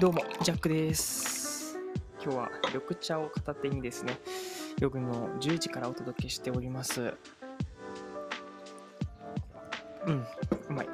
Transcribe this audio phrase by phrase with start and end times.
[0.00, 1.76] どうも、ジャックです。
[2.24, 4.18] 今日は緑茶を片手にですね、
[4.80, 7.12] 夜の10時からお届けしております。
[10.06, 10.26] うん、
[10.70, 10.88] うまい。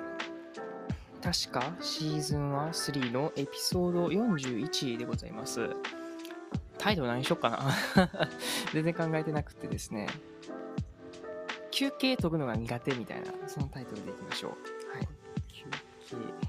[1.22, 5.70] 確かシーズンは3のエピソード41でございます。
[6.76, 7.70] タイトル何しよっかな
[8.74, 10.08] 全然考えてなくてですね、
[11.70, 14.50] 休憩取るのが苦手みたいな、そのタイトルでいきましょう。
[14.96, 15.08] はい。
[15.46, 15.64] 休
[16.10, 16.45] 憩。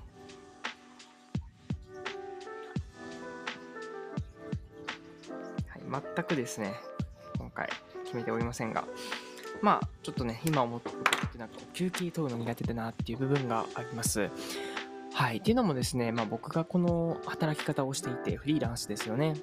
[5.90, 6.74] 全くですね、
[7.38, 7.70] 今回
[8.06, 8.86] 決めておりませんが、
[9.62, 14.30] まあ、ちょっとね、今思ってることってなんか、休憩取るの苦手だなっていう部分があります。
[15.14, 15.38] はい。
[15.38, 19.34] っていうのもですね、まあ僕がこの働き方をしていて、フリーランスですよね。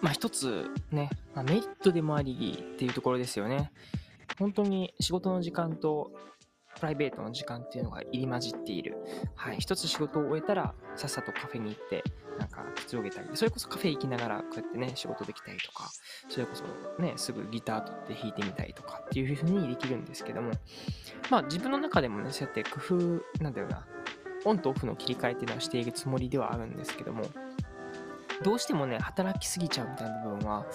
[0.00, 3.70] まあ一つね、まあ、メリットでもありっていうところですよね。
[4.38, 6.10] 本当に仕事の時間と
[6.82, 8.96] プライベートの時間っていうのが入り混じっている。
[9.36, 9.58] はい。
[9.60, 12.02] 一つ仕事を終えたら、さっさとカフェに行って、
[12.40, 15.88] なんかくつろげたり、それこそカフェ行きながらこうやってね、仕事できたりとか、
[16.28, 16.64] それこそ
[17.00, 20.50] ね、すぐギター取って弾いてみたりとかっていう風にできるんですけども、
[21.30, 23.86] まあ自分の中でもね、そうやって工夫、なんだよな、
[24.44, 27.22] オンとオフの切り替えっていうのはしているつもりではあるんですけども、
[28.42, 30.66] どうしてもね、働きすぎちゃうみたいな部分は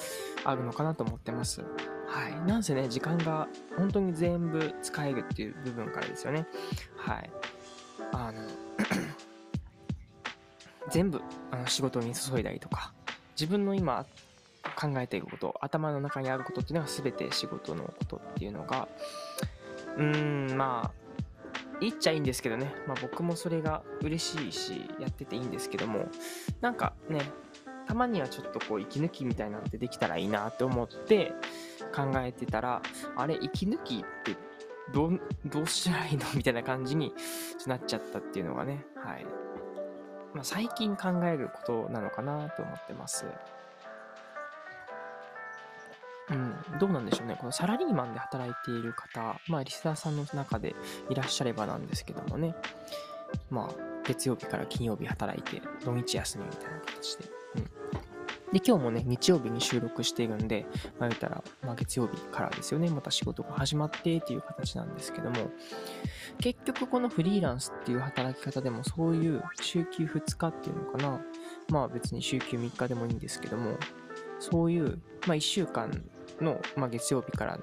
[0.45, 1.65] あるのかなと思ってます。
[2.07, 2.47] はい。
[2.47, 6.47] なんせね、時間が本当に全部使えるっていう部分からですよね。
[6.95, 7.29] はい。
[8.13, 8.41] あの、
[10.89, 12.93] 全部あの仕事に注いだりとか、
[13.39, 14.05] 自分の今
[14.75, 18.87] 考えていること、頭の中にあることっていうのは全て仕事のことっていうのが、
[19.97, 21.07] うーん、まあ、
[21.81, 26.07] 言っちゃいいんですけどね、まあ僕もそれが嬉しいし、やってていいんですけども、
[26.61, 27.19] なんかね、
[27.87, 31.33] たまにはちょっとこう息抜きみたいなのってできたらいいなって思って
[31.93, 32.81] 考えてたら、
[33.15, 34.35] あれ、息抜きって
[34.93, 36.25] どう、どうしたらいいの？
[36.35, 37.13] みたいな感じに
[37.65, 39.25] なっちゃったっていうのがね、はい。
[40.33, 43.25] まあ、最近考えることなのかなと思ってます。
[46.29, 47.37] うん、どうなんでしょうね。
[47.39, 50.75] このサラリーマンで働いている方、まあ、リスナーさんの中で
[51.09, 52.53] いらっしゃればなんですけどもね、
[53.49, 57.36] まあ、月曜日から金曜日働いて、土日休みみたいな形で。
[58.53, 60.65] で、今日もね、日曜日に収録しているんで、
[60.99, 65.51] まあ言ったら、まあ月曜日からですよね、また仕事が始まってっていう形なんですけども、
[66.39, 71.21] 結局このフリーランスっていう働き方でもそういう週休2日っていうのかな、
[71.69, 73.77] まあ別に週休3日でもいいんですけども、
[74.39, 76.03] そういう、まあ1週間
[76.39, 77.59] の、まあ月曜日から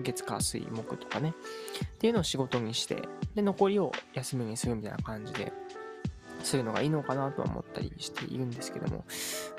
[0.00, 1.34] 月火水木とかね、
[1.84, 3.02] っていうのを仕事にして、
[3.34, 5.52] で、残りを休みにするみたいな感じで、
[6.44, 9.04] するのがいいのかなとは思ったりしているんですけども、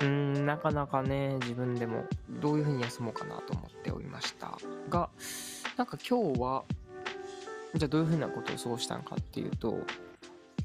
[0.00, 2.04] うーん、なかなかね、自分でも
[2.40, 5.10] どういうふうに休もうかなと思っておりましたが、
[5.76, 6.64] なんか今日は、
[7.74, 9.78] じゃあどういうふうなことを過ごしたのかっていうと、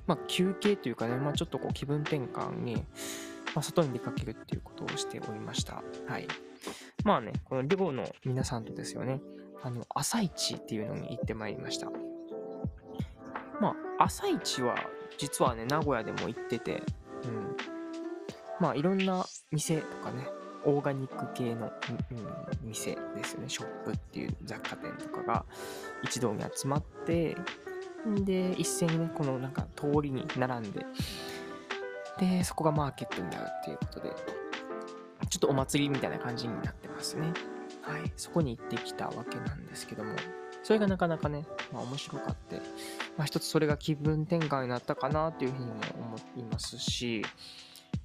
[0.07, 2.75] まあ休憩というかね、まあちょっとこう気分転換に、
[3.55, 5.83] まあ外に出かけるっていうことをしておりました。
[6.07, 6.27] はい。
[7.03, 9.21] まあね、この寮の皆さんとですよね、
[9.61, 11.89] あの、朝市っていうのに行ってまいりました。
[13.59, 14.75] まあ、朝市は
[15.17, 16.83] 実はね、名古屋でも行ってて、
[17.23, 17.78] うん。
[18.59, 20.27] まあ、いろんな店とかね、
[20.65, 25.45] オーガニック系の、うん店ですよね、ショップっていう雑貨店とかが
[26.03, 27.37] 一堂に集まって、
[28.07, 30.85] んで、一斉にね、このなんか通りに並んで、
[32.19, 34.09] で、そこがマーケットになるっていうことで、
[35.29, 37.33] ちょっとお祭りみたいな感じになってますね。
[37.81, 38.11] はい。
[38.17, 40.13] そこに行ってきたわけなんですけども、
[40.63, 42.57] それがなかなかね、まあ面白かって、
[43.17, 47.23] まあ一つそれが気分転換になったかなっていうふうにも思いますし、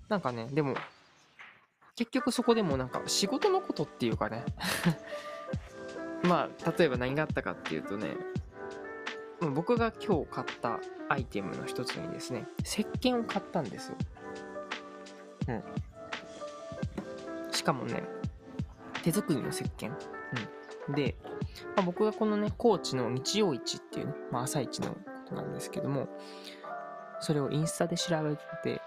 [0.09, 0.75] なんかね、でも、
[1.97, 4.44] 結局そこでもなんか仕事のことっていうかね、
[6.25, 8.17] まあ例えば何があったかっていうとね、
[9.40, 13.96] まあ僕が今日買ったアイテムの一つにですね、石鹸を買ったんですよ。
[15.49, 15.62] うん。
[17.52, 18.02] しかもね、
[19.02, 19.93] 手作りの石鹸。
[20.88, 20.94] うん。
[20.94, 21.17] で、
[21.76, 26.08] まあ、僕がこのね、高知の日曜市っていうね、まあ、朝市のことなんですけども、
[27.20, 28.82] それをインスタで調べてて、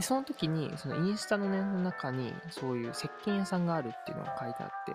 [0.00, 4.92] でその時に、そのインスタのね、の中に、そういう石鹸屋さんがあるっていうのが書いてあって、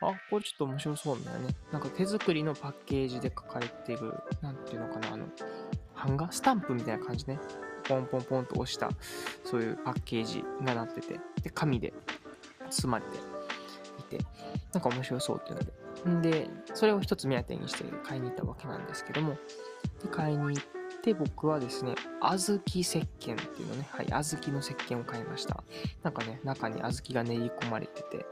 [0.00, 1.54] あ、これちょっと面白そうみたいなね。
[1.70, 5.26] なんか手作りのパッケージで書かれてる、なんていうのかな、あの、
[5.94, 6.32] 版画？
[6.32, 7.38] スタンプみたいな感じね。
[7.84, 8.90] ポンポンポンと押した、
[9.44, 11.94] そういうパッケージがなってて、で、紙で
[12.68, 14.24] 包まれていて、
[14.72, 16.30] なんか面白そうっていうので。
[16.30, 19.36] で、それを一つ目当てにして買いに行ったわけなんですけども、
[20.02, 25.64] で、買いに行ってで僕はですね、小豆石鹸っていうのね、はい、小豆の石鹸を買いました。
[26.02, 28.26] なんかね、中に小豆が練り込まれてて、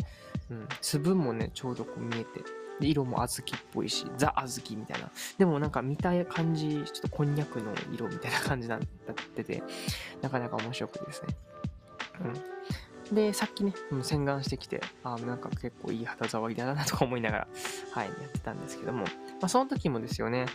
[0.50, 2.44] うん、粒もね、ちょうどこう見えて、
[2.80, 5.10] で色も小豆っぽいし、ザ小豆みたいな。
[5.36, 8.80] でもなんか見た感じ、ちょっとこんにゃくの色みたいな感じになっ
[9.34, 9.62] てて、
[10.22, 11.36] なかなか面白くてですね。
[12.20, 13.14] うん。
[13.14, 17.48] で、さっきね、う洗顔してきて、あなんか結構いい肌触りだなとか思いながら、
[17.92, 19.04] はい、やってたんですけども、
[19.40, 20.46] まあ、その時もですよね、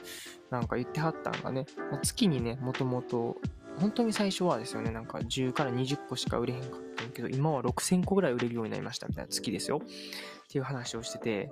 [0.50, 3.38] なんか言ってはったんがね、まあ、月にね、もともと、
[3.80, 9.82] 本当に最初はですよね、なんか10から20個しか売れへんかったんけど、今は6000個ぐらい売れるようになりましたみたいな月ですよ。
[9.84, 11.52] っていう話をしてて、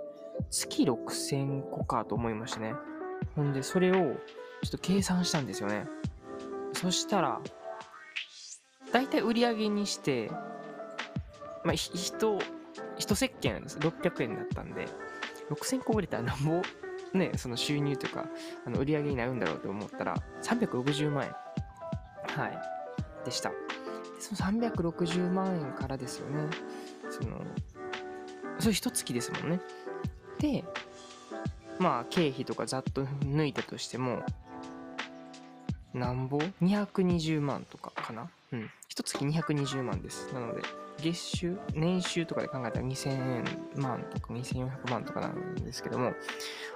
[0.49, 2.75] 月6000個かと思いましたね。
[3.35, 4.11] ほんで、それをちょ
[4.67, 5.85] っと計算したんですよね。
[6.73, 7.41] そしたら、
[8.91, 10.29] だいたい売り上げにして、
[11.63, 12.39] まあ、人、
[12.97, 13.63] 一石鹸。
[13.63, 14.87] 600円だったんで、
[15.49, 16.61] 6000個売れたらなんぼ、
[17.13, 18.25] ね、その収入とか、
[18.65, 21.35] あの売り上げになるんだろうと思ったら、360万円。
[22.41, 22.59] はい。
[23.25, 23.49] でした。
[23.49, 23.55] で
[24.19, 26.49] その360万円からですよね。
[27.09, 27.41] その、
[28.59, 29.59] それ一月ですもんね。
[30.39, 30.63] で、
[31.79, 34.23] まあ、経費とかざっと抜いたとしても、
[35.93, 38.29] なんぼ ?220 万とかかな？
[38.51, 38.69] うん。
[38.87, 40.33] 一月220万です。
[40.33, 40.61] なので、
[41.01, 46.13] 月収、年収とかで考えたら2000万とか2400万とかなんですけども、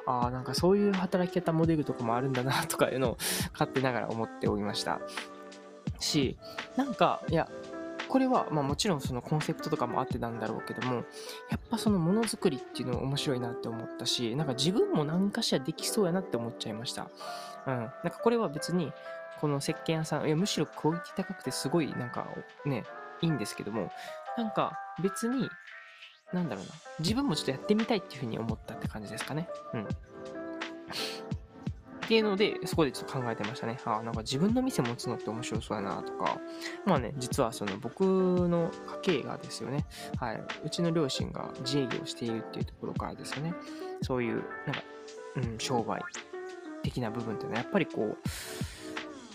[0.05, 3.17] ああ、なんかそういう働き方モデルとかもあるんだなとかいうのを
[3.53, 4.99] 勝手ながら思っておりました。
[5.99, 6.37] し、
[6.75, 7.49] なんか、いや、
[8.07, 10.95] これは、まあもちろんそのコンセプトとかもあってなんだろうけども、
[11.49, 17.09] やっぱそのものづくりっていうの面白いなって思ったし、なんか自分も何かしらできそうやなって思っちゃいました。
[17.67, 17.75] うん。
[17.75, 18.93] なんかこれは別に、
[19.41, 22.27] この石鹸屋さん、いや、むしろクオリティ高くてすごい、なんか
[22.65, 22.83] ね、
[23.21, 23.91] いいんですけども、
[24.37, 25.49] なんか別に、
[26.33, 29.49] なんだろうな、自分もちょっとやってみたいっていうふうに思ったって感じですかね。
[29.73, 29.87] うん。
[32.07, 33.77] っていうので、そこでちょっと考えてましたね。
[33.83, 36.39] ああ、なんか自分の店持つのって面白そうやなとか。
[36.85, 38.71] まあね、実はその僕の
[39.03, 39.85] 家系がですよね。
[40.17, 40.41] はい。
[40.63, 43.53] うちの両親が自営業しているっていうところからですよね。
[44.03, 44.83] そういう、なんか、
[45.35, 46.01] うん、商売
[46.81, 48.15] 的な部分っていうのは、やっぱりこ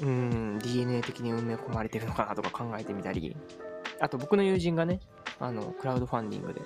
[0.01, 3.37] う、うん、DNA 的に埋め込まれてるのかなとか考えてみたり、
[4.03, 4.99] あと僕の友人がね、
[5.39, 6.61] あの、クラウドファンディングで、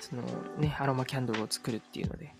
[0.00, 0.22] その
[0.58, 2.34] ね、アロマキャンドルを作るっていうので、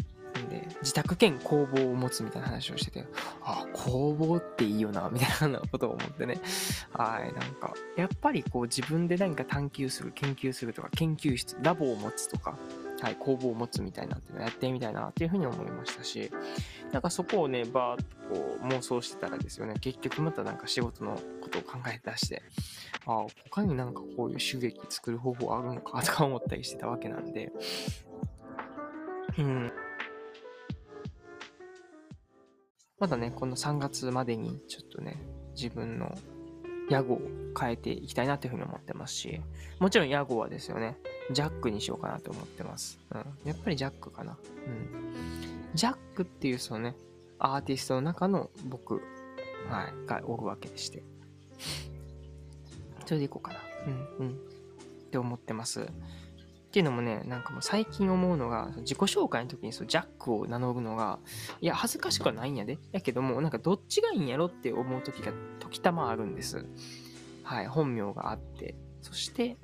[0.50, 3.06] で、自宅兼工房を持つみたいな話をしてて、
[3.42, 6.40] あ、工房っていいよな、みたいなことを思ってね。
[6.92, 12.58] はい、なんか、やっぱりこう自分で何か探求する、研究するとか、研究室、ラボを持つとか、
[13.00, 16.30] はい、工房を持つみたいなっていうのをやってみたいなっていうふうに思いましたし、
[16.92, 22.42] なんかそこをね、バーっとこう妄想してたらですよね、結局またなんか仕事のことを考え出して、
[23.06, 27.52] ああ、他になんかこういう収益作る方法あるのかとか思ったりしてたわけなんで、
[29.38, 29.72] うん。
[32.98, 35.22] まだね、この3月までにちょっとね、
[35.54, 36.16] 自分の
[36.88, 37.20] 屋号を
[37.58, 39.40] 変えていきたいなというふうに思ってますし、
[39.78, 40.98] もちろん屋号はですよね、
[41.32, 42.98] ジャックにしようかなと思ってます。
[43.10, 43.24] うん。
[43.44, 44.36] やっぱりジャックかな。
[44.66, 45.14] うん。
[45.74, 46.96] ジャックっていうそのね、
[47.38, 49.02] アーティストの中の僕、
[49.68, 51.02] はい、がおるわけでして。
[53.04, 53.58] それでいこうかな。
[54.18, 54.30] うん、うん。
[54.30, 54.32] っ
[55.10, 55.86] て思ってます。
[56.66, 61.20] っていうのもね、なんかもう最近思うのが、自己紹介の時にそうジャックを名乗るのが、
[61.60, 62.78] いや、恥ずかしくはないんやで。
[62.92, 66.66] やけども、なんかどっちがいいんやろって思う時が時たまあるんです。
[67.44, 68.74] はい、本名があって。
[69.00, 69.56] そして、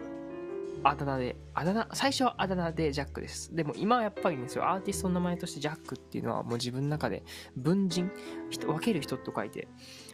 [0.84, 3.54] あだ名で、あだ名、最初はあだ名でジャックです。
[3.54, 7.24] でも今はやっぱりね、そうアーティストの名前としてジャックっていうのはもう自分の中で
[7.56, 8.10] 文人、
[8.50, 9.68] 人分ける人と書いて、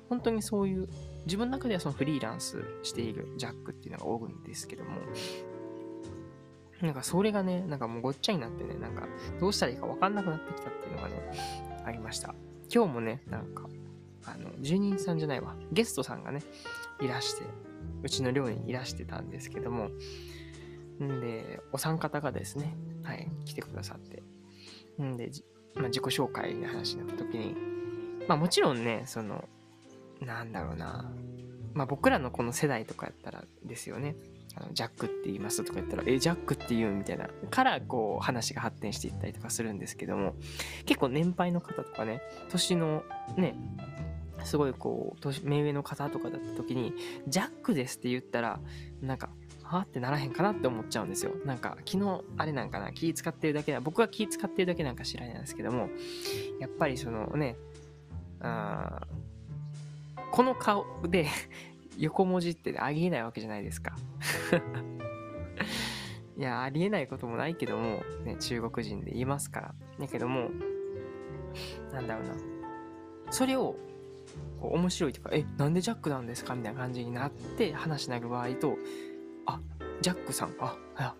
[0.08, 0.88] 本当にそういう、
[1.26, 4.90] 自分の中ではそのフリーランスしているジャックっていうのが多いんですけども、
[6.82, 9.08] なんかそれがね、なんかもうごっちゃになってね、なんか
[9.40, 11.14] どうしたらいいか分かんなくなってきたっていうのがね、
[11.84, 12.34] ありました。
[12.72, 13.68] 今日もね、なんか、
[14.24, 16.42] あの、住人さんじゃないわ、ゲストさんがね、
[17.00, 17.44] いらして、
[18.02, 19.90] うちの寮にいらしてたんですけども、
[21.02, 24.22] んで、お三方がですね、はい、来てくださって。
[25.02, 25.30] んで、
[25.74, 27.56] まあ、自己紹介の話になった時に、
[28.28, 29.48] まあもちろんね、その、
[30.20, 31.10] なんだろうな、
[31.72, 34.16] まあ僕らのこの世代とかやったらですよね、
[34.56, 40.34] あのジャックって言いますとか言ったら、え、ジャックって言うみたいな、からこう話が発展していったりとかするんですけども、
[40.86, 43.02] 結構年配の方とかね、年の
[43.36, 43.54] ね、
[44.44, 46.94] すごいこう、年目上の方とかだった時に、
[47.26, 48.60] ジャックですって言ったら、
[49.00, 49.30] なんか、
[49.62, 51.32] はってならへんかなって思っちゃうんですよ。
[51.44, 53.80] なんか、昨日、あれなんかな、気使ってるだけだ。
[53.80, 55.90] 僕は気使ってるだけなんか知らないんですけども、
[56.60, 57.56] やっぱりそのね、
[58.40, 59.06] あ
[60.30, 61.26] この顔で
[61.98, 63.94] 横文字ってありえないわけじゃないですか。
[66.38, 69.74] いや、ありえないこともないけども、ね、中国人で言いますから。
[69.98, 70.50] だけども、
[71.92, 72.34] なんだろうな。
[73.32, 73.74] それを、
[74.60, 76.54] こう面白いとか、え、なんでジャックなんですか？
[76.54, 78.76] みたいな感じになって話しなる場合と、
[79.46, 79.60] あ、
[80.00, 80.76] ジャックさん、あ、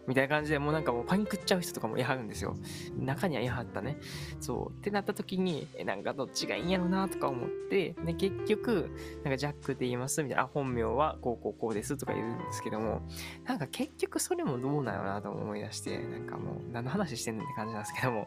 [0.07, 2.57] みたいな感じでもうなんかもうパニックっちゃう人とかもいはるんですよ。
[2.99, 3.99] 中にはいはったね。
[4.41, 4.71] そう。
[4.71, 8.91] ってなった時に、え、なんかどっちがいいんやろなとか思って、で、結局、
[9.23, 13.03] なんかジャックって言いますみたいな、あ、本名はこうこうこうですとか言うんですけども、
[13.45, 18.27] なんか結局それもどうなのなと思い出して、なんかもう何の話してんねんって感じなんですけども、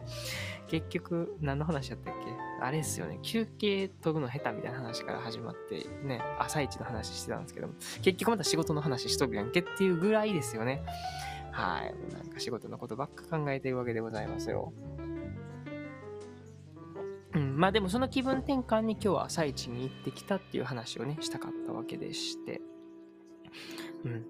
[0.67, 2.31] 結局何の話やったっけ？
[2.63, 10.83] あれですよね、休憩取るの下手みたいな話から始まって、ね、朝一の話してたんですけども、結局また仕事の話しとるやんけっていうぐらいですよね。
[11.51, 12.13] はい。
[12.13, 14.73] なんか仕事のことばっか考えてるわけでございますよ。
[17.33, 22.61] うん、まあでもその気分転換に今日は朝一に行ってきたっていう話をね、したかったわけでして。
[24.03, 24.25] うん。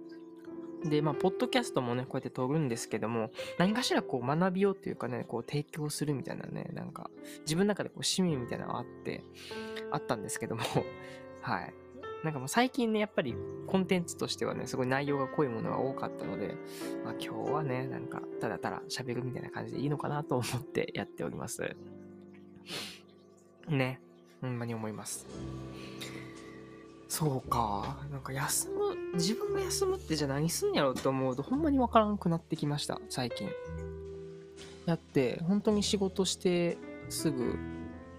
[0.90, 7.12] で、まあ、ポッドキャストもね、こうやって撮るんですけども、何かしらこう学びようっていうかね、こう提供するみたいなね、なんか、
[7.42, 9.24] 自分の中でこう使命みたいなのがあって、
[9.92, 10.63] あったんですけども、
[11.42, 11.74] はい。
[12.24, 13.36] なんかもう最近ね、やっぱり
[13.68, 16.56] コンテンツとしてはね、すごい内容が濃いものが多かったので、
[17.04, 21.75] まあ今日はね、なんかただただ喋るみたいな感じでいいのかなと思ってやっております。
[23.68, 24.00] ね、
[24.40, 25.25] ほんまに思います。
[27.08, 27.98] そうか。
[28.12, 33.50] なんか休む、自分が休むってじゃあ何すんやろうと思うとほんまにわからんくなってきました、最近。
[34.86, 36.78] やって、本当に仕事して
[37.10, 37.58] すぐ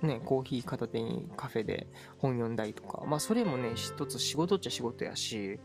[0.07, 1.87] ね、コーヒー片手にカフェで
[2.19, 5.59] 本読んだりとか、まあそれもね、一つ仕事っちゃ仕事やし、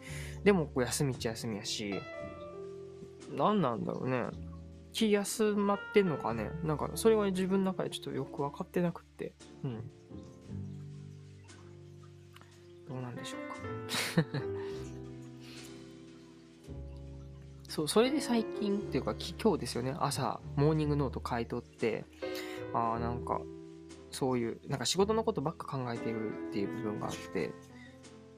[0.44, 1.94] でもこう休みっちゃ休みやし、
[3.36, 4.28] 何なんだろうね。
[4.94, 6.50] 気休まってんのかね。
[6.64, 9.34] なんかそれは自分の中でちょっとよく分かってなくって。
[9.64, 9.92] うん。
[12.88, 14.38] どうなんでしょうか。
[17.68, 22.06] そう、それで最近っていうか今日ですよね、朝、モーニングノート書いとって、
[22.74, 23.42] ああ、なんか
[24.18, 27.52] そういう、なんか仕事のことばっか考えているっていう部分があって、い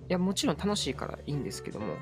[0.10, 1.96] や、もちろん楽しいからいいんですけども、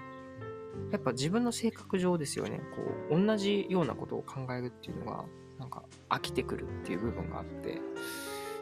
[0.91, 5.25] やっぱ自分の性格上ですよね、こう、同じようなことを考えるっていうのが、
[5.59, 7.79] なんか飽きてくるっていう部分があって、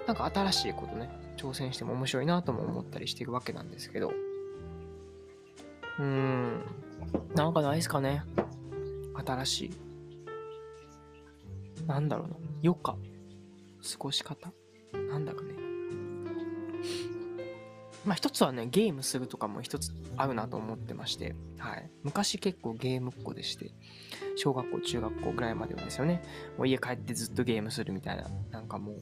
[0.06, 4.12] なんか新しいことね、挑戦しても面白いなとも思ったりしてるわけなんですけど、
[5.98, 6.62] うーん、
[7.36, 8.22] なんかないですかね。
[9.26, 9.72] 新しい。
[11.88, 12.36] なんだろうな。
[12.62, 12.98] 余暇。
[13.94, 14.52] 過ごし方
[14.96, 15.54] なんだかね。
[18.06, 21.90] まあ一つはね、ゲームするとかも一つあるなと思ってまして、はい。
[22.04, 23.72] 昔結構ゲームっ子でして、
[24.36, 26.24] 小学校、中学校ぐらいまではですよね。
[26.58, 28.94] もう家帰ってずっとゲームするみたいな、なんかも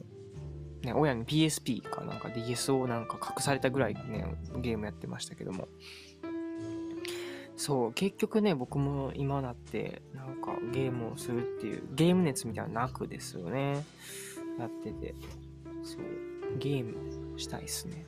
[0.82, 4.26] う、ね、親に PSP かなんか DS をなんか隠されたぐらいね、
[4.60, 5.68] ゲームやってましたけども。
[7.56, 13.84] そう、結局ね、僕も今だって、なんかゲームをするっていう、ゲーム熱みたいなのなくですよね。
[14.58, 15.14] やってて。
[15.84, 16.02] そう、
[16.58, 18.06] ゲームしたいっすね。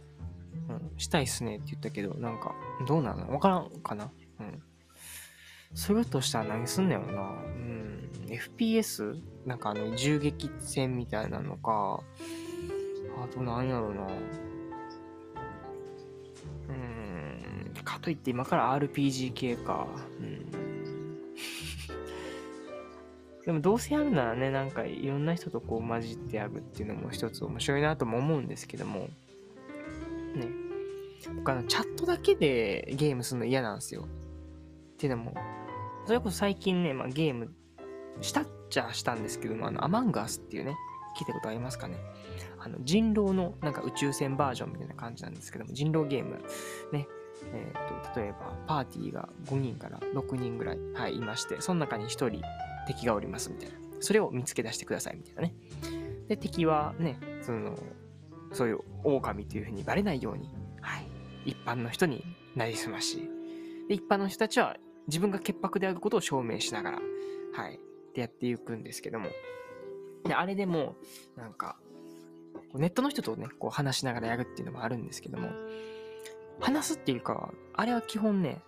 [0.69, 2.55] うん、したいっすねって言ったけど、なんか、
[2.89, 4.11] どうなのわからんかな？
[4.41, 4.63] うん。
[5.75, 7.23] するとしたら何すんねやろな？
[7.23, 8.11] うん。
[8.29, 9.21] FPS?
[9.45, 12.01] なんかあの、銃撃戦みたいなのか、
[13.23, 14.07] あと何やろな？
[16.69, 17.75] うん。
[17.85, 19.87] かといって今から RPG 系か。
[20.19, 20.51] うん。
[23.47, 29.09] でもどうせやるならね、なんかいろんな人とこう混じってやるっていうのも一つ面白いなとも思うんですけども、
[30.35, 30.49] ね。
[31.37, 34.03] 僕あの、チャットだけでゲームするの嫌なんですよ。
[34.03, 35.35] っていうのも、
[36.07, 37.55] それこそ最近ね、まあ、ゲーム
[38.21, 40.75] したっちゃしたんですけども、あの、アマンガスっていうね、
[41.17, 41.97] 聞いたことありますかね。
[42.59, 46.43] あの、人狼のなんか宇宙船バージョンみたいな感じなんですけども、人狼ゲーム、
[46.93, 47.07] ね、
[47.53, 52.43] えっ、ー、と、例えば、パーティーが5人から6人ぐらい、はい、いまして、その中に1人、
[52.87, 53.77] 敵がおりますみたいな。
[54.01, 55.55] それを見つけ出してくださいみたいなね。
[56.29, 57.77] で、敵はね、その、
[58.53, 60.51] そういう狼というふうにバレないように、
[60.81, 61.07] はい、
[61.45, 62.25] 一般の人に
[62.55, 63.29] なりすまし、
[63.89, 64.77] で、一般の人たちは
[65.07, 66.99] 自分が潔白であることを証明しながら、
[67.55, 67.81] はい、
[68.15, 69.29] でやっていくんですけども、
[70.25, 70.97] で、あれでも、
[71.37, 71.77] なんか、
[72.75, 75.51] ネットの人とね、こう話しながらやるっていうのもあるんですけども、
[76.61, 78.61] 話すっていうか、あれは基本ね、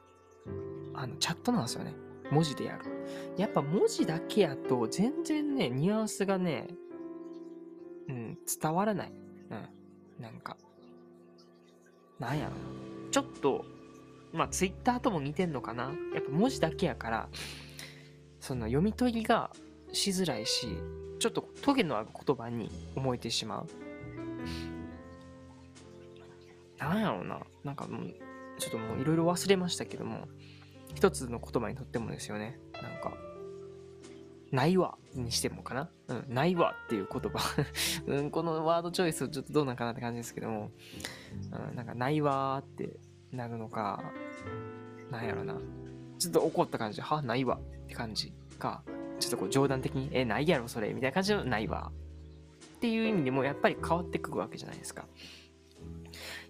[0.94, 1.94] あの、チャットなんですよね。
[2.30, 2.84] 文字でやる。
[3.36, 6.68] やっぱ文字だけやと全然ね、ニュアンスがね、
[8.08, 9.12] うん、伝わらない。
[9.50, 10.22] うん。
[10.22, 10.56] なんか、
[12.18, 12.56] なんやろな。
[13.10, 13.64] ちょっと、
[14.32, 15.92] まあ、ツイッターとも似てんのかな。
[16.14, 17.28] やっぱ文字だけやから、
[18.40, 19.50] その読み取りが
[19.92, 20.68] しづらいし、
[21.18, 23.66] ちょっとトゲのある言葉に思えてしまう。
[26.78, 27.40] なんやろうな。
[27.64, 28.14] なんかもう、
[28.58, 30.28] ちょっともういろいろ忘れましたけども、
[30.94, 32.58] 一つの言葉にとってもですよね。
[32.74, 33.16] なんか、
[34.50, 37.38] ないわにしてもかなうん、ないわっていう言葉
[38.06, 40.70] うん、このワードチョイスちょっとどうなんかなって感じですけども、
[41.70, 42.98] うん、なんかないわーって
[43.30, 44.02] なるのか、
[45.10, 45.56] なんやろな。
[46.18, 48.32] ちょっと怒った感じで、は、ないわって感じ。
[48.58, 48.82] か、
[49.20, 51.92] ちょっとこう冗談的に、え、ないやろそれ、みたいな感じのないわ。
[52.76, 55.06] っていう意味でもやっぱり変わってくるわけじゃないですか。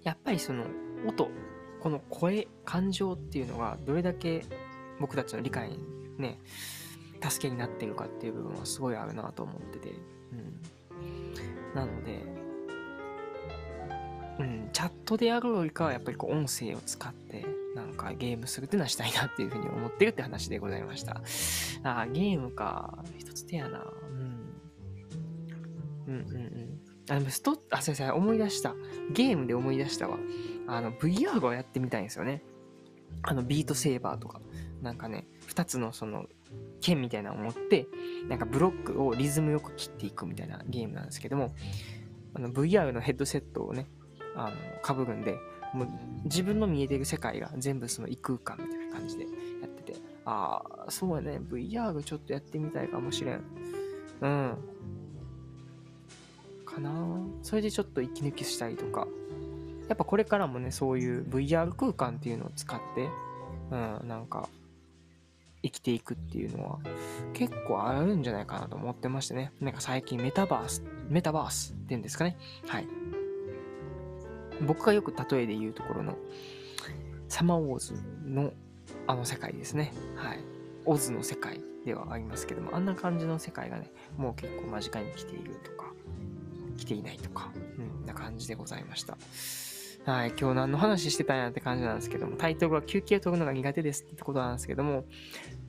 [0.02, 0.64] やっぱりその
[1.06, 1.30] 音、
[1.80, 4.44] この声、感情っていうのがどれだけ
[5.00, 5.78] 僕たちの理解に
[6.18, 6.38] ね、
[7.22, 9.90] 助けになってるかっていう部分はすごいあるなと思ってて。
[10.32, 11.74] うん。
[11.74, 12.24] なので、
[14.38, 17.44] うん、チャットでやるよりかはやっぱりこう音声を使って
[17.74, 21.22] なんかゲームするっていうのはしたいなっていうふうに思ってるって話でございました。
[21.82, 22.98] あゲームか。
[23.18, 23.84] 一つ手やな。
[26.08, 26.57] うんうんうん。
[27.10, 28.74] あ、でもストあ、先生、思い出した。
[29.12, 30.18] ゲームで思い出したわ。
[30.66, 32.42] あの、VR をやってみたいんですよね。
[33.22, 34.40] あの、ビートセーバーとか。
[34.82, 36.26] なんかね、二つのその、
[36.80, 37.86] 剣みたいなのを持って、
[38.28, 41.54] なんかブロックをリズムよく切っていくみたいなゲームなんですけども、
[42.34, 43.86] あの VR のヘッドセットをね、
[44.36, 44.56] あの、
[44.96, 45.38] 被るんで、
[45.74, 45.88] もう
[46.24, 53.42] 自分の見えてる世界が全部その異空間みたいな感じでやってて、ああ、そうやね、VR ちょっとやってみたいかもしれん。
[54.20, 54.56] うん。
[56.78, 56.90] かな
[57.42, 59.06] それでちょっと息抜きしたりとか。
[59.88, 63.08] やっぱこれからもね、そういう VR 空間っていうのを使って、
[63.70, 64.48] うん、なんか、
[65.62, 66.78] 生きていくっていうのは
[67.32, 69.50] 結構あるんじゃないかなと思ってましてね。
[69.60, 72.36] なんか最近メタバース、メタバースっていうんですかね。
[72.66, 72.86] はい。
[74.66, 76.16] 僕がよく例えで言うところの
[77.28, 77.94] サマーウォーズ
[78.24, 78.52] の
[79.06, 79.92] あの世界ですね。
[80.16, 80.38] はい。
[80.84, 85.92] オズの世界ではありますけども、あんな感じの世界がね、もう結構間近に来ているとか、
[86.78, 89.18] 来ていないとか、うん、な感じでございました。
[90.10, 95.04] はい、今日何の話してたんやって感じなんですけども、タイトルは休憩を取るのが苦手ですってことなんですけども、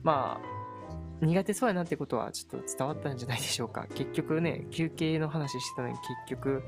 [0.02, 3.86] まあ、苦手そうやなってことはちょっと伝わったんじゃないでしょうか。
[3.94, 6.62] 結局ね、休憩の話してたのに結局、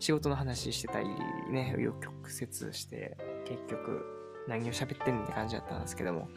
[0.00, 1.08] 仕事の話してたり
[1.50, 4.04] ね、紆余曲折して、結局
[4.48, 6.28] 何を喋ってんって感じだったんですけども、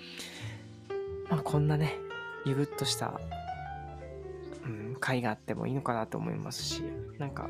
[1.30, 1.98] まあこんなね、
[2.46, 3.20] ゆるっとした、
[4.66, 6.84] うん、回があってもいいのかなと思いますし、
[7.20, 7.50] なんか、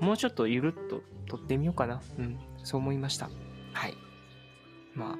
[0.00, 2.00] もうちょっとゆるっと撮ってみようかな。
[2.18, 3.30] うん、そう思いました。
[3.72, 3.94] はい。
[4.94, 5.18] まあ、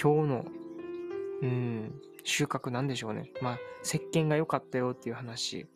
[0.00, 0.44] 今日の、
[1.42, 3.30] うん、収穫なんでしょうね。
[3.40, 5.66] まあ、石鹸が良かったよっていう話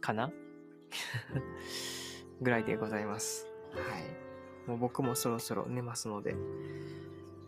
[0.00, 0.32] かな？
[2.42, 3.46] ぐらいでございます。
[3.72, 4.68] はい。
[4.68, 6.34] もう僕もそろそろ寝ますので、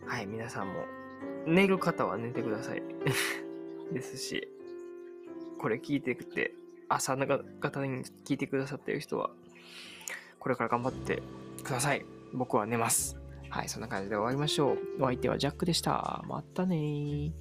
[0.05, 0.85] はい、皆さんも、
[1.45, 2.83] 寝る方は寝てください。
[3.93, 4.47] ですし、
[5.59, 6.53] これ聞いてくて、
[6.89, 9.31] 朝方に聞いてくださってる人は、
[10.39, 11.21] これから頑張って
[11.63, 12.05] ください。
[12.33, 13.17] 僕は寝ます。
[13.49, 15.03] はい、そんな感じで終わりましょう。
[15.03, 16.23] お相手はジャックでした。
[16.27, 17.33] またね